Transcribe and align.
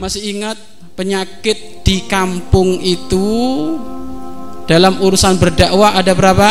Masih 0.00 0.32
ingat 0.32 0.56
penyakit 0.96 1.84
di 1.84 2.08
kampung 2.08 2.80
itu 2.80 3.28
dalam 4.64 4.96
urusan 5.02 5.36
berdakwah 5.36 5.98
ada 5.98 6.14
berapa? 6.16 6.50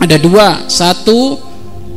Ada 0.00 0.16
dua. 0.20 0.68
Satu 0.68 1.38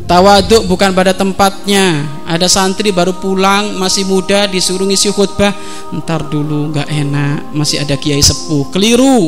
tawaduk 0.07 0.69
bukan 0.69 0.93
pada 0.93 1.11
tempatnya. 1.11 2.07
Ada 2.23 2.47
santri 2.47 2.93
baru 2.93 3.15
pulang 3.17 3.75
masih 3.79 4.07
muda 4.07 4.47
disuruh 4.47 4.87
ngisi 4.87 5.11
khutbah. 5.11 5.51
Ntar 5.91 6.29
dulu 6.29 6.71
nggak 6.71 6.87
enak. 6.87 7.51
Masih 7.51 7.83
ada 7.83 7.97
kiai 7.97 8.21
sepuh. 8.21 8.71
Keliru. 8.71 9.27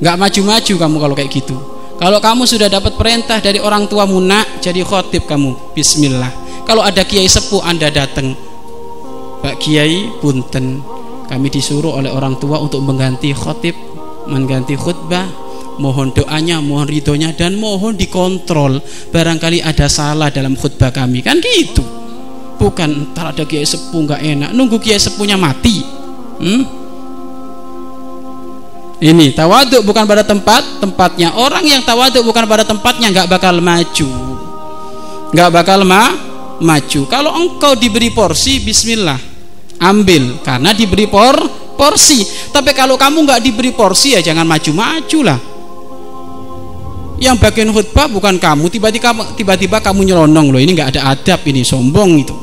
Nggak 0.00 0.16
maju-maju 0.16 0.74
kamu 0.80 0.96
kalau 0.96 1.14
kayak 1.16 1.32
gitu. 1.32 1.79
Kalau 2.00 2.16
kamu 2.16 2.48
sudah 2.48 2.72
dapat 2.72 2.96
perintah 2.96 3.44
dari 3.44 3.60
orang 3.60 3.84
tua 3.84 4.08
nak 4.08 4.64
jadi 4.64 4.80
khotib 4.80 5.28
kamu. 5.28 5.76
Bismillah. 5.76 6.32
Kalau 6.64 6.80
ada 6.80 7.04
kiai 7.04 7.28
sepuh 7.28 7.60
Anda 7.60 7.92
datang. 7.92 8.32
Pak 9.44 9.60
Kiai 9.60 10.08
punten. 10.16 10.80
Kami 11.28 11.46
disuruh 11.52 12.00
oleh 12.00 12.08
orang 12.08 12.40
tua 12.40 12.56
untuk 12.56 12.80
mengganti 12.80 13.36
khotib 13.36 13.76
mengganti 14.24 14.80
khutbah. 14.80 15.28
Mohon 15.76 16.12
doanya 16.16 16.60
mohon 16.64 16.88
ridhonya 16.88 17.36
dan 17.36 17.60
mohon 17.60 17.96
dikontrol. 17.96 18.80
Barangkali 19.12 19.60
ada 19.60 19.84
salah 19.84 20.32
dalam 20.32 20.56
khutbah 20.56 20.88
kami. 20.88 21.20
Kan 21.20 21.36
gitu? 21.44 21.84
Bukan 22.56 23.12
ntar 23.12 23.36
ada 23.36 23.44
kiai 23.44 23.68
sepuh 23.68 24.08
nggak 24.08 24.20
enak. 24.24 24.50
Nunggu 24.56 24.80
kiai 24.80 24.96
sepuhnya 24.96 25.36
mati. 25.36 25.84
Hmm? 26.40 26.79
Ini 29.00 29.32
tawaduk 29.32 29.80
bukan 29.80 30.04
pada 30.04 30.20
tempat 30.20 30.76
tempatnya. 30.76 31.32
Orang 31.32 31.64
yang 31.64 31.80
tawaduk 31.80 32.20
bukan 32.20 32.44
pada 32.44 32.68
tempatnya 32.68 33.08
nggak 33.08 33.28
bakal 33.32 33.56
maju. 33.56 34.08
Nggak 35.32 35.50
bakal 35.56 35.88
ma 35.88 36.12
maju. 36.60 37.00
Kalau 37.08 37.32
engkau 37.32 37.72
diberi 37.80 38.12
porsi 38.12 38.60
bismillah 38.60 39.16
ambil. 39.80 40.44
Karena 40.44 40.76
diberi 40.76 41.08
por 41.08 41.40
porsi. 41.80 42.20
Tapi 42.52 42.76
kalau 42.76 43.00
kamu 43.00 43.24
nggak 43.24 43.40
diberi 43.40 43.72
porsi 43.72 44.16
ya 44.16 44.20
jangan 44.20 44.44
maju-maju 44.44 45.18
lah. 45.24 45.40
Yang 47.20 47.36
bagian 47.40 47.72
khutbah 47.72 48.04
bukan 48.12 48.36
kamu. 48.36 48.68
Tiba-tiba 48.68 49.16
tiba-tiba 49.32 49.80
kamu 49.80 50.12
nyelonong. 50.12 50.52
Loh 50.52 50.60
ini 50.60 50.76
nggak 50.76 51.00
ada 51.00 51.16
adab 51.16 51.40
ini 51.48 51.64
sombong 51.64 52.20
itu 52.20 52.36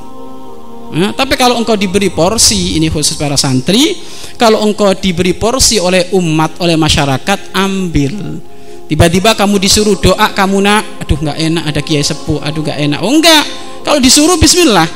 nah, 0.94 1.12
tapi 1.12 1.36
kalau 1.36 1.60
engkau 1.60 1.76
diberi 1.76 2.14
porsi 2.14 2.80
ini 2.80 2.88
khusus 2.88 3.20
para 3.20 3.36
santri 3.36 3.98
kalau 4.38 4.62
engkau 4.62 4.94
diberi 4.94 5.34
porsi 5.34 5.82
oleh 5.82 6.14
umat 6.14 6.62
oleh 6.62 6.78
masyarakat 6.78 7.52
ambil. 7.58 8.38
Tiba-tiba 8.88 9.36
kamu 9.36 9.60
disuruh 9.60 10.00
doa 10.00 10.32
kamu 10.32 10.64
nak 10.64 11.04
aduh 11.04 11.20
nggak 11.20 11.38
enak 11.44 11.64
ada 11.68 11.82
kiai 11.84 12.06
sepuh 12.06 12.40
aduh 12.40 12.64
nggak 12.64 12.80
enak. 12.88 13.00
Oh 13.04 13.12
enggak. 13.12 13.44
Kalau 13.84 14.00
disuruh 14.00 14.40
bismillah. 14.40 14.88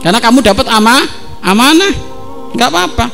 Karena 0.00 0.16
kamu 0.16 0.40
dapat 0.40 0.64
ama 0.72 0.96
amanah. 1.44 1.92
Nggak 2.56 2.68
apa-apa. 2.72 3.06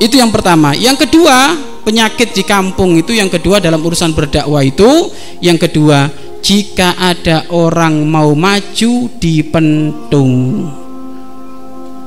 Itu 0.00 0.18
yang 0.18 0.34
pertama. 0.34 0.74
Yang 0.74 1.06
kedua 1.06 1.54
penyakit 1.84 2.34
di 2.34 2.42
kampung 2.42 2.96
itu 2.98 3.14
yang 3.14 3.28
kedua 3.28 3.58
dalam 3.58 3.80
urusan 3.80 4.12
berdakwah 4.12 4.60
itu 4.64 5.10
yang 5.40 5.56
kedua 5.56 6.06
jika 6.40 6.96
ada 6.96 7.48
orang 7.52 8.08
mau 8.08 8.32
maju 8.32 8.92
dipentung 9.20 10.32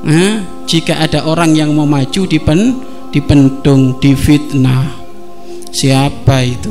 nah, 0.02 0.42
jika 0.66 0.98
ada 0.98 1.24
orang 1.24 1.54
yang 1.54 1.70
mau 1.72 1.86
maju 1.86 2.26
dipen 2.26 2.82
dipentung 3.14 4.02
difitnah 4.02 5.04
siapa 5.74 6.46
itu? 6.46 6.70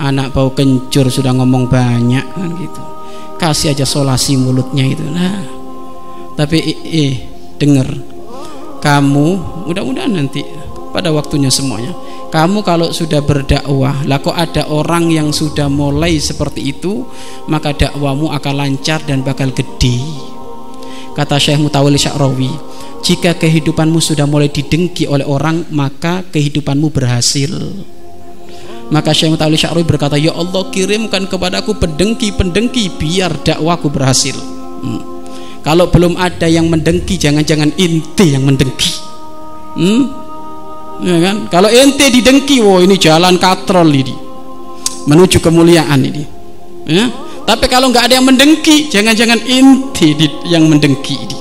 Anak 0.00 0.32
bau 0.32 0.50
kencur 0.56 1.12
sudah 1.12 1.36
ngomong 1.36 1.68
banyak 1.68 2.24
kan 2.24 2.50
gitu. 2.56 2.82
Kasih 3.36 3.76
aja 3.76 3.84
solasi 3.84 4.40
mulutnya 4.40 4.88
itu. 4.88 5.04
Nah. 5.04 5.44
Tapi 6.32 6.58
eh 6.88 7.14
dengar 7.60 7.86
kamu 8.80 9.26
mudah-mudahan 9.68 10.16
nanti 10.16 10.42
pada 10.92 11.08
waktunya 11.10 11.48
semuanya. 11.48 11.96
Kamu 12.28 12.60
kalau 12.62 12.92
sudah 12.92 13.24
berdakwah 13.24 14.04
lah 14.04 14.20
kok 14.20 14.36
ada 14.36 14.68
orang 14.68 15.08
yang 15.08 15.32
sudah 15.32 15.66
mulai 15.66 16.20
seperti 16.20 16.76
itu 16.76 17.08
maka 17.48 17.72
dakwamu 17.72 18.30
akan 18.30 18.54
lancar 18.54 19.00
dan 19.08 19.24
bakal 19.24 19.48
gede. 19.50 19.98
Kata 21.12 21.36
Syekh 21.36 21.60
Mutawali 21.60 22.00
Sya'rawi 22.00 22.52
jika 23.02 23.36
kehidupanmu 23.36 23.98
sudah 24.00 24.24
mulai 24.24 24.48
didengki 24.48 25.10
oleh 25.10 25.26
orang 25.26 25.66
maka 25.72 26.24
kehidupanmu 26.28 26.88
berhasil. 26.92 27.52
Maka 28.92 29.16
Syekh 29.16 29.32
Mutawali 29.32 29.56
Sya'rawi 29.56 29.84
berkata 29.84 30.20
ya 30.20 30.36
Allah 30.36 30.68
kirimkan 30.68 31.28
kepadaku 31.28 31.76
pendengki-pendengki 31.76 33.00
biar 33.00 33.32
dakwaku 33.40 33.88
berhasil. 33.88 34.36
Hmm. 34.84 35.00
Kalau 35.62 35.88
belum 35.88 36.18
ada 36.18 36.50
yang 36.50 36.66
mendengki 36.66 37.16
jangan-jangan 37.20 37.70
inti 37.78 38.34
yang 38.34 38.42
mendengki. 38.42 38.90
Hmm? 39.78 40.21
Ya 41.02 41.18
kan? 41.18 41.36
Kalau 41.50 41.68
ente 41.68 42.08
didengki 42.08 42.62
wow 42.62 42.78
ini 42.80 42.96
jalan 42.96 43.36
katrol 43.36 43.90
ini. 43.90 44.14
Menuju 45.10 45.42
kemuliaan 45.42 46.00
ini. 46.02 46.24
Ya? 46.82 47.06
tapi 47.42 47.66
kalau 47.66 47.90
nggak 47.90 48.06
ada 48.10 48.14
yang 48.18 48.26
mendengki 48.26 48.86
jangan-jangan 48.86 49.38
inti 49.46 50.14
yang 50.46 50.66
mendengki 50.70 51.14
ini. 51.14 51.38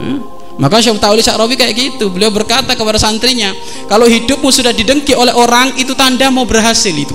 Ya? 0.00 0.14
maka 0.56 0.80
Syekh 0.80 0.96
Ta'uli 1.00 1.20
Sa'rawi 1.20 1.54
kayak 1.56 1.74
gitu. 1.76 2.08
Beliau 2.08 2.32
berkata 2.32 2.72
kepada 2.72 2.96
santrinya 2.96 3.52
kalau 3.88 4.08
hidupmu 4.08 4.48
sudah 4.48 4.72
didengki 4.72 5.12
oleh 5.12 5.32
orang 5.36 5.76
itu 5.76 5.92
tanda 5.92 6.32
mau 6.32 6.48
berhasil 6.48 6.92
itu. 6.92 7.12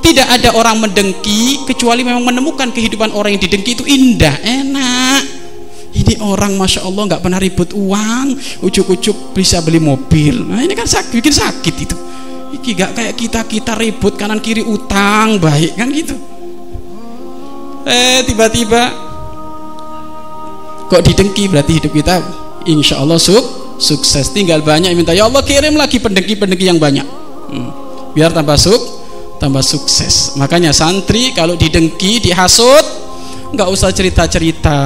Tidak 0.00 0.26
ada 0.32 0.56
orang 0.56 0.80
mendengki 0.80 1.68
kecuali 1.68 2.00
memang 2.00 2.24
menemukan 2.24 2.72
kehidupan 2.72 3.12
orang 3.12 3.36
yang 3.36 3.42
didengki 3.44 3.76
itu 3.76 3.84
indah 3.84 4.32
enak 4.40 4.89
ini 5.90 6.22
orang 6.22 6.54
masya 6.54 6.86
Allah 6.86 7.02
nggak 7.10 7.22
pernah 7.22 7.40
ribut 7.42 7.74
uang. 7.74 8.38
Ujuk-ujuk 8.62 9.34
bisa 9.34 9.58
beli 9.58 9.82
mobil. 9.82 10.38
Nah 10.46 10.62
ini 10.62 10.78
kan 10.78 10.86
sakit 10.86 11.10
bikin 11.18 11.34
sakit 11.34 11.74
itu. 11.82 11.96
Ini 12.50 12.68
gak 12.74 12.90
kayak 12.98 13.14
kita 13.14 13.40
kita 13.46 13.72
ribut 13.78 14.18
kanan 14.18 14.42
kiri 14.42 14.62
utang 14.62 15.38
baik 15.38 15.74
kan 15.78 15.90
gitu. 15.90 16.14
Eh 17.86 18.22
tiba-tiba 18.26 18.90
kok 20.90 21.02
didengki 21.02 21.46
berarti 21.50 21.78
hidup 21.78 21.92
kita? 21.94 22.14
Insya 22.66 23.02
Allah 23.02 23.18
suk, 23.18 23.78
sukses. 23.78 24.30
Tinggal 24.30 24.62
banyak 24.62 24.94
minta 24.94 25.14
ya 25.14 25.26
Allah 25.26 25.42
kirim 25.42 25.74
lagi 25.74 25.98
pendengki-pendengki 25.98 26.66
yang 26.66 26.78
banyak. 26.78 27.06
Hmm. 27.50 27.70
biar 28.14 28.30
tambah 28.30 28.54
suk 28.54 28.78
tambah 29.42 29.64
sukses. 29.64 30.38
Makanya 30.38 30.70
santri 30.70 31.34
kalau 31.34 31.58
didengki 31.58 32.22
dihasut 32.22 33.09
nggak 33.54 33.68
usah 33.70 33.90
cerita-cerita. 33.94 34.78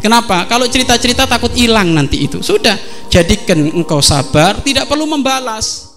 Kenapa? 0.00 0.48
Kalau 0.48 0.64
cerita-cerita 0.68 1.28
takut 1.28 1.52
hilang 1.52 1.92
nanti 1.92 2.24
itu. 2.24 2.40
Sudah, 2.40 2.76
jadikan 3.12 3.60
engkau 3.72 4.00
sabar, 4.00 4.60
tidak 4.64 4.88
perlu 4.88 5.04
membalas. 5.04 5.91